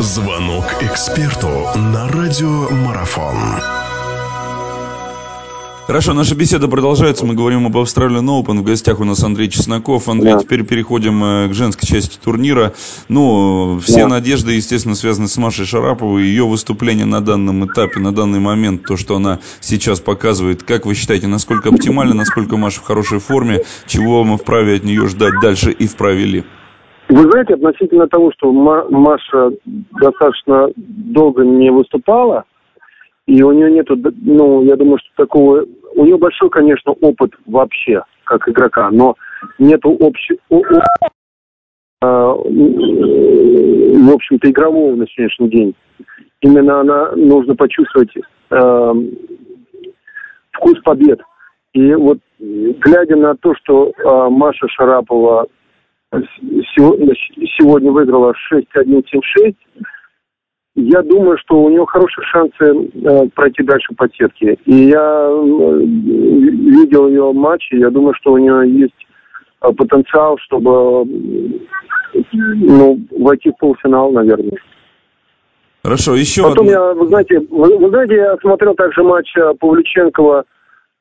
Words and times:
Звонок 0.00 0.64
эксперту 0.80 1.48
на 1.76 2.08
радиомарафон. 2.08 3.36
Хорошо, 5.86 6.14
наша 6.14 6.34
беседа 6.34 6.68
продолжается. 6.68 7.26
Мы 7.26 7.34
говорим 7.34 7.66
об 7.66 7.76
Australian 7.76 8.24
Open. 8.24 8.60
В 8.60 8.62
гостях 8.62 9.00
у 9.00 9.04
нас 9.04 9.22
Андрей 9.22 9.50
Чесноков. 9.50 10.08
Андрей, 10.08 10.32
Да. 10.34 10.40
теперь 10.40 10.64
переходим 10.64 11.22
э, 11.22 11.48
к 11.48 11.52
женской 11.54 11.86
части 11.86 12.16
турнира. 12.16 12.72
Ну, 13.08 13.78
все 13.84 14.02
Да. 14.04 14.08
надежды, 14.08 14.52
естественно, 14.52 14.94
связаны 14.94 15.28
с 15.28 15.36
Машей 15.36 15.66
Шараповой. 15.66 16.22
Ее 16.22 16.46
выступление 16.46 17.04
на 17.06 17.20
данном 17.20 17.66
этапе, 17.66 18.00
на 18.00 18.14
данный 18.14 18.38
момент, 18.40 18.84
то, 18.84 18.96
что 18.96 19.16
она 19.16 19.40
сейчас 19.60 20.00
показывает. 20.00 20.62
Как 20.62 20.86
вы 20.86 20.94
считаете, 20.94 21.26
насколько 21.26 21.68
оптимально, 21.68 22.14
насколько 22.14 22.56
Маша 22.56 22.80
в 22.80 22.84
хорошей 22.84 23.18
форме? 23.18 23.64
Чего 23.86 24.24
мы 24.24 24.38
вправе 24.38 24.76
от 24.76 24.84
нее 24.84 25.06
ждать 25.08 25.34
дальше 25.42 25.72
и 25.72 25.86
вправе 25.86 26.24
ли? 26.24 26.44
Вы 27.10 27.28
знаете, 27.28 27.54
относительно 27.54 28.06
того, 28.06 28.30
что 28.32 28.52
Ма- 28.52 28.86
Маша 28.88 29.50
достаточно 30.00 30.68
долго 30.76 31.44
не 31.44 31.70
выступала, 31.70 32.44
и 33.26 33.42
у 33.42 33.50
нее 33.50 33.70
нету, 33.72 33.96
ну, 34.22 34.62
я 34.62 34.76
думаю, 34.76 34.98
что 34.98 35.24
такого... 35.24 35.66
У 35.96 36.04
нее 36.04 36.16
большой, 36.16 36.50
конечно, 36.50 36.92
опыт 36.92 37.32
вообще, 37.46 38.04
как 38.22 38.48
игрока, 38.48 38.90
но 38.92 39.16
нету 39.58 39.96
общего... 40.00 40.38
в 42.00 42.44
общем-то, 44.14 44.48
игрового 44.48 44.94
на 44.94 45.06
сегодняшний 45.08 45.48
день. 45.48 45.74
Именно 46.42 46.80
она 46.80 47.10
нужно 47.16 47.56
почувствовать 47.56 48.10
э, 48.16 48.92
вкус 50.52 50.78
побед. 50.84 51.20
И 51.74 51.92
вот 51.94 52.18
глядя 52.38 53.16
на 53.16 53.34
то, 53.34 53.52
что 53.56 53.88
э, 53.90 54.28
Маша 54.30 54.66
Шарапова 54.68 55.48
сегодня, 57.58 57.92
выиграла 57.92 58.34
6-1-7-6, 58.52 59.54
я 60.76 61.02
думаю, 61.02 61.36
что 61.38 61.62
у 61.62 61.68
нее 61.68 61.84
хорошие 61.86 62.24
шансы 62.26 62.54
э, 62.64 63.28
пройти 63.34 63.62
дальше 63.62 63.92
по 63.96 64.08
сетке. 64.08 64.56
И 64.64 64.74
я 64.86 65.28
э, 65.28 65.82
видел 65.82 67.08
ее 67.08 67.32
матчи, 67.32 67.74
я 67.74 67.90
думаю, 67.90 68.14
что 68.14 68.32
у 68.32 68.38
нее 68.38 68.80
есть 68.80 69.06
э, 69.62 69.72
потенциал, 69.72 70.38
чтобы 70.38 71.04
ну, 72.32 73.00
войти 73.18 73.50
в 73.50 73.56
полуфинал, 73.58 74.12
наверное. 74.12 74.58
Хорошо, 75.82 76.14
еще 76.14 76.42
Потом 76.42 76.68
одно. 76.68 76.72
я, 76.72 76.94
вы 76.94 77.06
знаете, 77.08 77.40
вы, 77.50 77.76
вы 77.76 77.88
знаете, 77.88 78.14
я 78.14 78.36
смотрел 78.40 78.74
также 78.74 79.02
матч 79.02 79.32
Павлюченкова 79.58 80.44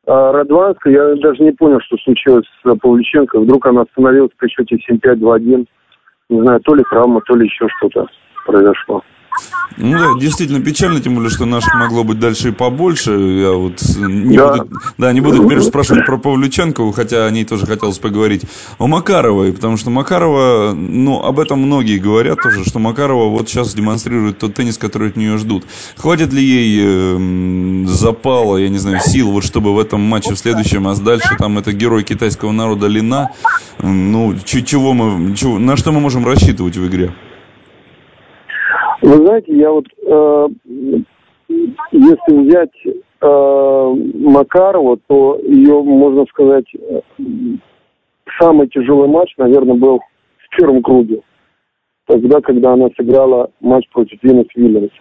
э, 0.09 0.31
Радванска. 0.31 0.89
Я 0.89 1.15
даже 1.15 1.43
не 1.43 1.51
понял, 1.51 1.79
что 1.81 1.97
случилось 1.97 2.45
с 2.63 2.69
э, 2.69 2.75
Павлюченко. 2.81 3.39
Вдруг 3.39 3.65
она 3.67 3.81
остановилась 3.81 4.31
при 4.37 4.49
счете 4.49 4.77
7-5-2-1. 4.89 5.65
Не 6.29 6.41
знаю, 6.41 6.59
то 6.61 6.75
ли 6.75 6.83
травма, 6.89 7.21
то 7.21 7.35
ли 7.35 7.45
еще 7.45 7.67
что-то 7.77 8.07
произошло. 8.45 9.03
Ну 9.81 9.97
да, 9.97 10.19
действительно 10.19 10.59
печально, 10.61 10.99
тем 10.99 11.15
более, 11.15 11.29
что 11.29 11.45
наших 11.45 11.73
могло 11.73 12.03
быть 12.03 12.19
дальше 12.19 12.49
и 12.49 12.51
побольше. 12.51 13.11
Я 13.11 13.51
вот 13.51 13.81
не 13.97 14.35
Да. 14.35 14.57
буду, 14.57 14.69
да, 14.97 15.13
не 15.13 15.21
буду 15.21 15.45
теперь 15.45 15.61
спрашивать 15.61 16.05
про 16.05 16.17
Павлюченкову, 16.17 16.91
хотя 16.91 17.25
о 17.25 17.31
ней 17.31 17.45
тоже 17.45 17.65
хотелось 17.65 17.97
поговорить. 17.97 18.41
О 18.77 18.87
Макаровой, 18.87 19.53
потому 19.53 19.77
что 19.77 19.89
Макарова, 19.89 20.73
ну, 20.73 21.23
об 21.23 21.39
этом 21.39 21.61
многие 21.61 21.97
говорят 21.97 22.41
тоже, 22.41 22.65
что 22.65 22.79
Макарова 22.79 23.29
вот 23.29 23.47
сейчас 23.47 23.73
демонстрирует 23.73 24.39
тот 24.39 24.53
теннис, 24.55 24.77
который 24.77 25.09
от 25.09 25.15
нее 25.15 25.37
ждут. 25.37 25.63
Хватит 25.95 26.33
ли 26.33 26.43
ей 26.43 26.81
эм, 26.85 27.87
запала, 27.87 28.57
я 28.57 28.67
не 28.67 28.79
знаю, 28.79 28.99
сил, 28.99 29.31
вот 29.31 29.45
чтобы 29.45 29.73
в 29.73 29.79
этом 29.79 30.01
матче 30.01 30.33
в 30.33 30.39
следующем, 30.39 30.87
а 30.89 30.95
дальше 30.95 31.29
там 31.37 31.57
это 31.57 31.71
герой 31.71 32.03
китайского 32.03 32.51
народа 32.51 32.87
Лина, 32.87 33.29
ну, 33.81 34.35
чего 34.43 34.91
мы, 34.93 35.35
чего- 35.37 35.57
на 35.57 35.77
что 35.77 35.93
мы 35.93 36.01
можем 36.01 36.25
рассчитывать 36.25 36.75
в 36.75 36.85
игре? 36.85 37.13
Вы 39.09 39.25
знаете, 39.25 39.51
я 39.57 39.71
вот, 39.71 39.87
э, 40.05 40.47
если 41.47 42.37
взять 42.45 42.69
э, 42.85 43.95
Макарову, 44.19 44.99
то 45.07 45.39
ее, 45.41 45.81
можно 45.81 46.27
сказать, 46.27 46.65
э, 46.75 47.01
самый 48.39 48.67
тяжелый 48.67 49.07
матч, 49.07 49.33
наверное, 49.37 49.73
был 49.73 49.97
в 49.97 50.55
первом 50.55 50.83
круге. 50.83 51.23
Тогда, 52.05 52.39
когда 52.39 52.73
она 52.73 52.89
сыграла 52.95 53.49
матч 53.61 53.89
против 53.89 54.21
Винус 54.21 54.45
Вильямс. 54.53 54.91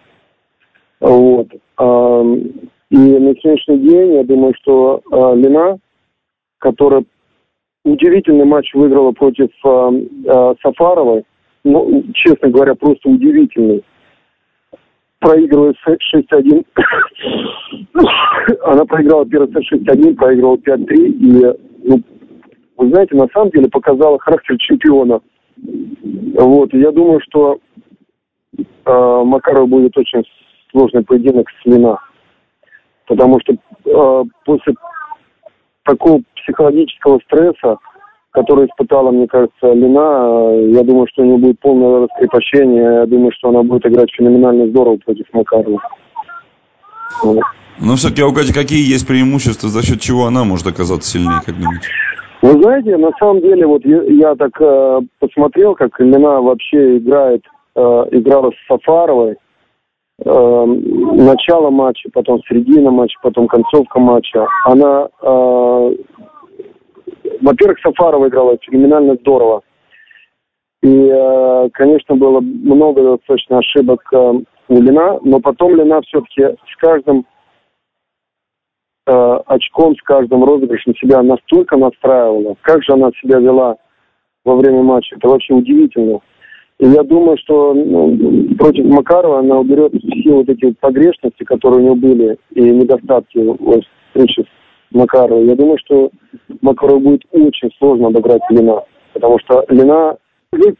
Вот. 1.01 1.49
Ам, 1.77 2.35
И 2.89 2.97
на 2.97 3.35
сегодняшний 3.35 3.77
день, 3.77 4.13
я 4.15 4.23
думаю, 4.23 4.55
что 4.59 5.01
э, 5.11 5.35
Лина, 5.35 5.77
которая 6.57 7.03
удивительный 7.85 8.45
матч 8.45 8.73
выиграла 8.73 9.11
против 9.11 9.51
э, 9.63 9.91
э, 10.25 10.55
Сафаровой, 10.63 11.25
ну, 11.63 12.05
честно 12.15 12.49
говоря, 12.49 12.73
просто 12.73 13.07
удивительный. 13.07 13.83
Проигрывая 15.19 15.73
с- 15.73 15.97
6-1. 16.13 16.65
Она 18.63 18.85
проиграла 18.85 19.25
первый 19.25 19.51
сет 19.51 19.63
6-1, 19.83 20.15
проиграла 20.15 20.57
5-3. 20.57 20.95
И, 20.95 21.45
ну, 21.83 22.01
вы 22.77 22.89
знаете, 22.89 23.15
на 23.15 23.27
самом 23.33 23.49
деле 23.51 23.69
показала 23.69 24.17
характер 24.19 24.57
чемпиона. 24.59 25.19
Вот, 26.35 26.73
я 26.73 26.91
думаю, 26.91 27.19
что 27.27 27.59
э, 28.57 28.63
Макаров 28.85 29.67
будет 29.67 29.97
очень 29.97 30.23
сложный 30.71 31.03
поединок 31.03 31.47
с 31.49 31.65
Лина. 31.65 31.99
Потому 33.05 33.39
что 33.41 33.53
э, 33.53 34.23
после 34.45 34.73
такого 35.83 36.21
психологического 36.35 37.19
стресса, 37.25 37.77
который 38.31 38.67
испытала, 38.67 39.11
мне 39.11 39.27
кажется, 39.27 39.73
Лина, 39.73 39.99
э, 39.99 40.71
я 40.71 40.83
думаю, 40.83 41.07
что 41.11 41.23
у 41.23 41.25
нее 41.25 41.37
будет 41.37 41.59
полное 41.59 42.07
раскрепощение. 42.07 42.83
Я 43.01 43.05
думаю, 43.05 43.31
что 43.37 43.49
она 43.49 43.63
будет 43.63 43.85
играть 43.85 44.11
феноменально 44.11 44.67
здорово 44.67 44.97
против 44.97 45.25
Макарова. 45.33 45.81
Вот. 47.23 47.39
Но 47.81 47.95
все-таки, 47.95 48.21
а 48.21 48.31
Кати, 48.33 48.53
какие 48.53 48.91
есть 48.91 49.07
преимущества, 49.07 49.69
за 49.69 49.83
счет 49.83 50.01
чего 50.01 50.25
она 50.25 50.43
может 50.43 50.67
оказаться 50.67 51.09
сильнее, 51.09 51.39
как 51.45 51.55
думаете? 51.55 51.87
Вы 52.41 52.61
знаете, 52.61 52.97
на 52.97 53.11
самом 53.19 53.41
деле, 53.41 53.65
вот 53.65 53.83
я, 53.85 54.01
я 54.03 54.35
так 54.35 54.51
э, 54.61 54.99
посмотрел, 55.19 55.75
как 55.75 55.99
Лина 55.99 56.41
вообще 56.41 56.97
играет, 56.97 57.41
э, 57.75 57.79
играла 58.11 58.51
с 58.51 58.67
Сафаровой. 58.67 59.35
Э, 60.25 60.65
начало 60.65 61.69
матча, 61.69 62.09
потом 62.13 62.41
середина 62.47 62.91
матча, 62.91 63.17
потом 63.21 63.47
концовка 63.47 63.99
матча. 63.99 64.45
Она, 64.65 65.07
э, 65.21 65.95
во-первых, 67.41 67.79
Сафарова 67.81 68.27
играла 68.27 68.57
феноменально 68.61 69.15
здорово. 69.15 69.61
И, 70.81 70.87
э, 70.87 71.69
конечно, 71.73 72.15
было 72.15 72.39
много 72.39 73.17
достаточно 73.17 73.59
ошибок 73.59 74.01
э, 74.13 74.33
у 74.69 74.81
Лина, 74.81 75.19
но 75.23 75.39
потом 75.39 75.75
Лина 75.75 76.01
все-таки 76.01 76.43
с 76.43 76.75
каждым 76.77 77.25
э, 79.07 79.39
очком, 79.45 79.95
с 79.95 80.01
каждым 80.03 80.45
розыгрышем 80.45 80.95
себя 80.95 81.21
настолько 81.21 81.75
настраивала, 81.75 82.55
как 82.61 82.83
же 82.83 82.93
она 82.93 83.11
себя 83.21 83.39
вела 83.39 83.75
во 84.45 84.55
время 84.55 84.81
матча. 84.83 85.15
Это 85.17 85.27
вообще 85.27 85.53
удивительно. 85.53 86.21
И 86.79 86.85
я 86.85 87.03
думаю, 87.03 87.37
что 87.37 87.73
ну, 87.73 88.55
против 88.57 88.85
Макарова 88.85 89.39
она 89.39 89.59
уберет 89.59 89.93
все 89.93 90.31
вот 90.31 90.47
эти 90.47 90.71
погрешности, 90.79 91.43
которые 91.43 91.81
у 91.81 91.83
нее 91.83 91.95
были, 91.95 92.37
и 92.51 92.61
недостатки 92.61 93.37
в 93.37 93.81
встрече 94.09 94.43
с 94.43 94.58
Макаровой. 94.91 95.45
Я 95.45 95.55
думаю, 95.55 95.77
что 95.79 96.11
Макарову 96.61 96.99
будет 96.99 97.21
очень 97.31 97.69
сложно 97.77 98.07
обыграть 98.07 98.41
Лина. 98.49 98.83
Потому 99.13 99.39
что 99.39 99.65
Лина, 99.69 100.17
ну, 100.51 100.75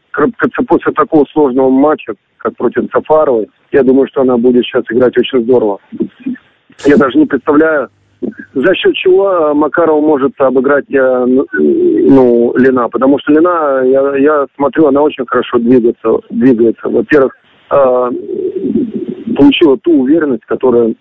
после 0.66 0.92
такого 0.92 1.24
сложного 1.32 1.68
матча, 1.70 2.14
как 2.38 2.56
против 2.56 2.90
Сафаровой, 2.92 3.48
я 3.72 3.82
думаю, 3.82 4.08
что 4.08 4.22
она 4.22 4.36
будет 4.36 4.64
сейчас 4.64 4.84
играть 4.90 5.16
очень 5.16 5.42
здорово. 5.44 5.78
Я 6.86 6.96
даже 6.96 7.18
не 7.18 7.26
представляю, 7.26 7.88
за 8.54 8.74
счет 8.74 8.94
чего 8.94 9.30
э, 9.30 9.54
Макаров 9.54 10.02
может 10.02 10.32
обыграть 10.40 10.90
э, 10.92 11.26
ну, 11.26 12.54
Лина. 12.56 12.88
Потому 12.88 13.18
что 13.18 13.32
Лина, 13.32 13.82
я, 13.84 14.16
я 14.16 14.46
смотрю, 14.56 14.86
она 14.86 15.02
очень 15.02 15.24
хорошо 15.26 15.58
двигается. 15.58 16.20
двигается. 16.30 16.88
Во-первых, 16.88 17.34
э, 17.70 18.10
получила 19.36 19.78
ту 19.78 20.00
уверенность, 20.00 20.44
которая, 20.46 20.94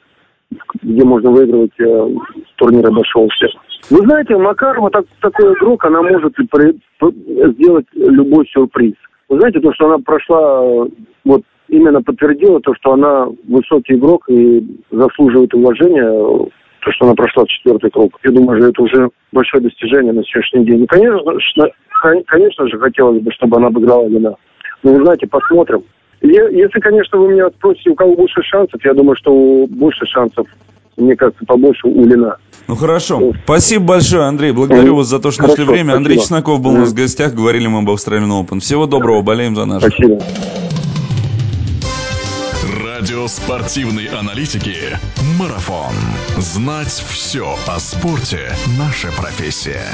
где 0.81 1.03
можно 1.03 1.31
выигрывать 1.31 1.79
э, 1.79 2.07
турниры 2.55 2.91
большого 2.91 3.29
всех. 3.29 3.51
Вы 3.89 3.97
знаете, 3.97 4.35
Макарова 4.37 4.89
так, 4.89 5.05
такой 5.21 5.53
игрок, 5.53 5.85
она 5.85 6.01
может 6.01 6.35
при- 6.35 6.79
п- 6.99 7.51
сделать 7.53 7.85
любой 7.93 8.47
сюрприз. 8.47 8.95
Вы 9.29 9.39
знаете, 9.39 9.59
то, 9.59 9.71
что 9.73 9.87
она 9.87 9.99
прошла, 9.99 10.87
вот 11.23 11.43
именно 11.67 12.01
подтвердила 12.01 12.59
то, 12.61 12.73
что 12.75 12.93
она 12.93 13.27
высокий 13.47 13.93
игрок 13.93 14.25
и 14.27 14.65
заслуживает 14.91 15.53
уважения, 15.53 16.49
то, 16.81 16.91
что 16.91 17.05
она 17.05 17.13
прошла 17.13 17.45
четвертый 17.45 17.91
круг. 17.91 18.17
Я 18.23 18.31
думаю, 18.31 18.59
что 18.59 18.69
это 18.69 18.81
уже 18.81 19.09
большое 19.31 19.63
достижение 19.63 20.13
на 20.13 20.23
сегодняшний 20.23 20.65
день. 20.65 20.83
И, 20.83 20.87
конечно, 20.87 21.33
конечно 22.25 22.67
же, 22.67 22.79
хотелось 22.79 23.21
бы, 23.21 23.31
чтобы 23.33 23.57
она 23.57 23.67
обыграла 23.67 24.07
Лина. 24.07 24.35
Но 24.81 24.93
вы 24.93 25.03
знаете, 25.03 25.27
посмотрим. 25.27 25.83
Если, 26.21 26.79
конечно, 26.79 27.17
вы 27.17 27.29
меня 27.33 27.49
спросите, 27.57 27.89
у 27.91 27.95
кого 27.95 28.15
больше 28.15 28.41
шансов, 28.43 28.83
я 28.83 28.93
думаю, 28.93 29.15
что 29.15 29.31
у- 29.33 29.67
больше 29.67 30.05
шансов, 30.05 30.45
мне 30.97 31.15
кажется, 31.15 31.43
побольше 31.45 31.87
у 31.87 32.05
Лина. 32.05 32.37
Ну 32.67 32.75
хорошо. 32.75 33.33
Спасибо 33.45 33.85
большое, 33.85 34.23
Андрей. 34.23 34.51
Благодарю 34.51 34.95
вас 34.95 35.07
за 35.07 35.19
то, 35.19 35.31
что 35.31 35.43
нашли 35.43 35.55
Хорошо, 35.65 35.71
время. 35.71 35.93
Андрей 35.93 36.17
спасибо. 36.17 36.39
Чесноков 36.41 36.61
был 36.61 36.71
у 36.71 36.77
нас 36.77 36.89
в 36.91 36.93
гостях. 36.93 37.33
Говорили 37.33 37.67
мы 37.67 37.79
об 37.79 37.89
Australian 37.89 38.29
Open. 38.45 38.59
Всего 38.59 38.85
доброго. 38.85 39.21
Болеем 39.21 39.55
за 39.55 39.65
наших. 39.65 39.91
Спасибо. 39.93 40.19
радио 42.99 43.27
спортивной 43.27 44.07
аналитики 44.07 44.75
«Марафон». 45.39 45.93
Знать 46.37 46.89
все 47.09 47.55
о 47.65 47.79
спорте– 47.79 48.51
наша 48.77 49.07
профессия. 49.17 49.85